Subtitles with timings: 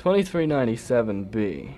[0.00, 1.74] 2397B.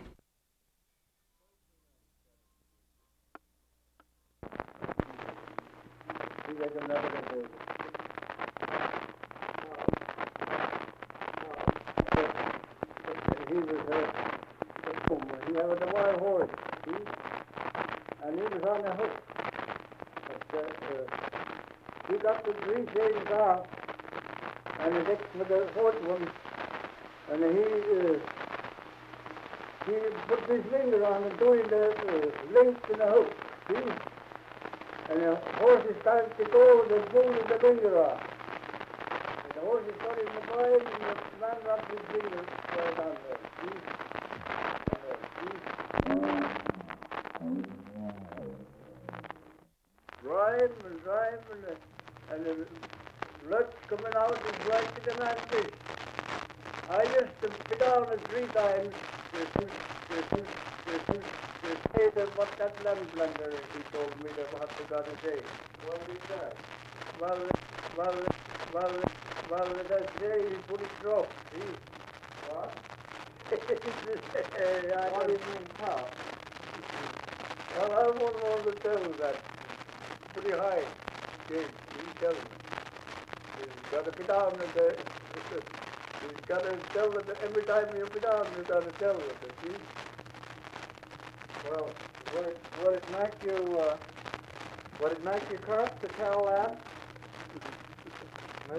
[6.47, 7.25] He was another of
[13.49, 14.07] He was a,
[15.49, 16.51] he had a wild horse,
[16.85, 17.03] see?
[18.25, 19.15] And he was on the hook.
[20.29, 21.07] But, uh, uh,
[22.09, 22.87] he got the three
[23.33, 23.67] off,
[24.79, 26.29] and the next with the fourth one,
[27.31, 28.19] and he, uh,
[29.87, 29.95] he
[30.29, 33.33] put his finger on and joined the uh, link in the hook,
[33.69, 33.85] see?
[35.11, 38.21] And the horse started to go, the bull with the finger off.
[39.45, 42.43] And the horse is in the bile, and the man wrapped his finger
[42.77, 43.79] right on there, see?
[46.07, 46.43] And.
[50.23, 51.65] Drive and drive and,
[52.33, 52.67] and the
[53.47, 56.12] blood coming out is right to the man's fish.
[57.23, 58.95] I used to be down it three times
[61.95, 65.47] say that what that Laplander he told me that what to gotta say.
[65.85, 66.51] What did he say?
[67.21, 67.53] Well,
[67.97, 68.27] well,
[68.73, 69.07] well,
[69.49, 71.31] well, that day he put it drop.
[71.53, 71.77] See?
[72.43, 72.75] What?
[73.53, 76.11] I What do you mean how?
[77.71, 79.43] well, I won't want to tell you that.
[80.35, 80.87] Pretty high.
[81.49, 82.51] James, you tell me.
[83.59, 85.92] You've got to be down and uh,
[86.23, 89.37] you've got to tell it every time you be down, you've got to tell it,
[89.63, 89.75] see?
[91.65, 91.95] Well,
[92.35, 93.97] would it, would it make you, uh,
[95.01, 96.77] would it make you curse to tell that?
[98.71, 98.79] Uh,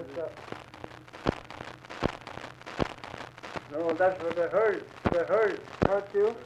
[3.70, 4.84] No, that's what I heard.
[5.10, 5.60] I heard.
[5.86, 6.36] hurt you?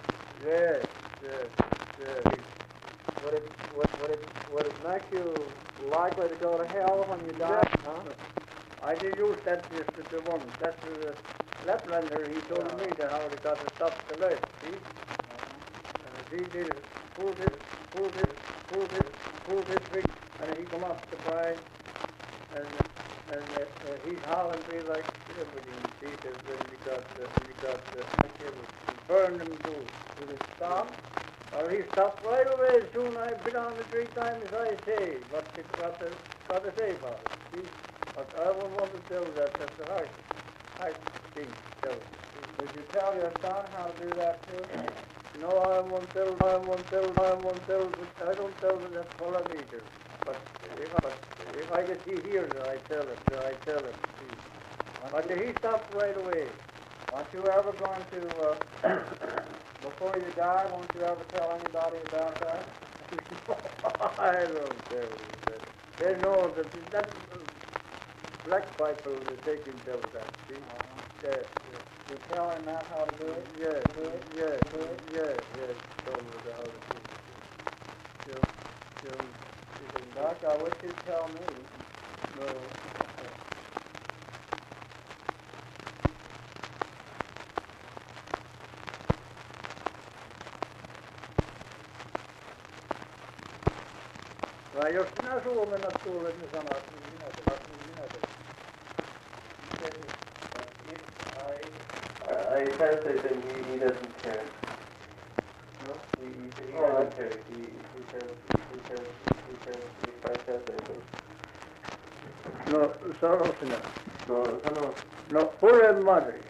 [0.45, 0.87] Yes,
[1.23, 1.49] yes,
[2.01, 2.35] yes.
[3.23, 3.43] Would it,
[3.77, 4.21] would, would it,
[4.53, 5.53] would it make you
[5.91, 7.67] likely to go to hell when you die?
[7.85, 8.38] Huh?
[8.83, 10.53] I did use that just at the one.
[10.61, 11.17] That's the
[11.67, 14.79] Laplander, he told me that how they got to stop the lead, see?
[16.07, 16.85] And he did it,
[17.17, 17.61] pulled it,
[17.93, 19.07] pulled it, pulled it,
[19.45, 20.07] pulled his big,
[20.41, 21.59] and he come up the pride,
[22.55, 22.69] and,
[23.31, 27.53] and uh, uh, he's howling me like everything, see, that when we got, uh, we
[27.61, 28.05] got, uh,
[28.87, 29.83] he burned him too.
[30.19, 31.03] Did it stop?
[31.51, 34.55] Well, he stopped right away as soon as I been on the three times as
[34.55, 36.13] I say, what the, what the,
[36.47, 37.67] what to say about it, see?
[38.15, 40.11] But I won't want to tell you that, that's the hard,
[40.79, 40.97] hard
[41.35, 41.99] thing to tell.
[42.59, 44.67] Did you tell your son how to do that too?
[45.41, 47.93] No, I won't tell, I won't tell, I won't tell,
[48.27, 49.85] I don't tell them that for a meter.
[50.25, 51.11] But if I,
[51.63, 53.85] if I get he hears it, I tell it, I tell
[54.19, 54.35] see?
[55.13, 56.51] But he stopped right away.
[57.13, 59.45] Aren't you ever going to, uh,
[59.83, 62.77] before you die, won't you ever tell anybody about that?
[64.19, 65.63] I don't tell you that.
[65.99, 67.15] They know that, that
[68.49, 70.57] black people, they can tell that, see?
[70.57, 71.01] Uh-huh.
[71.23, 71.85] Yes, yes.
[72.09, 73.45] You tell him that how to do it?
[73.61, 74.25] Yes, Do it?
[74.33, 75.01] yes, Do it?
[75.13, 77.19] yes, yes, told me how to do it.
[78.25, 78.45] Still,
[78.99, 79.21] still,
[79.77, 81.45] still, Doc, I wish you'd tell me.
[82.37, 82.49] no.
[94.75, 98.25] Vai, jos sinä Suomena tulet, niin sanot, niin minä tulen, niin minä tulen.
[102.59, 104.45] I translate that he, he doesn't care.
[105.87, 105.95] No?
[106.19, 107.39] He, he, he Oh, doesn't care.
[107.49, 107.55] He,
[107.95, 108.29] he says,
[108.73, 109.07] he says,
[109.47, 111.05] he says, he I translate it.
[112.69, 113.79] No, sano sinä.
[114.29, 114.95] No, sano,
[115.31, 116.43] No, pure Mari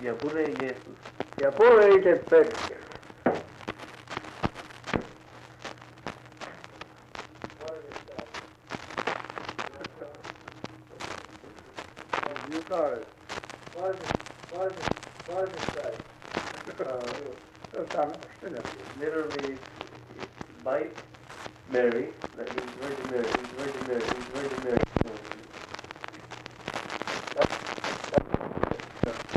[0.00, 0.98] ja pure Jeesus.
[1.38, 2.90] ja pure itse perkele.
[12.50, 13.06] You got it.
[13.74, 14.10] What is,
[14.50, 15.09] what is,
[18.98, 19.58] literally,
[20.64, 20.86] by
[21.70, 24.78] Mary, that means Virgin Mary, means Virgin Mary, means Virgin Mary.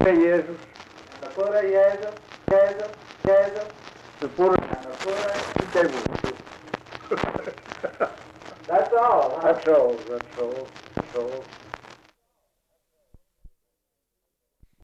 [0.03, 0.57] Jesus,
[2.49, 2.91] Jesus,
[3.25, 3.71] Jesus,
[4.19, 4.27] the
[8.67, 9.41] that's all?
[9.43, 11.45] That's all, that's all, that's all.